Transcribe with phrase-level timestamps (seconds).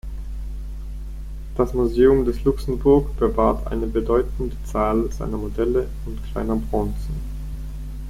[1.55, 7.13] Das "Museum des Luxembourg" bewahrt eine bedeutende Zahl seiner Modelle und kleiner Bronzen.